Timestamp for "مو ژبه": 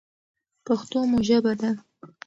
1.09-1.53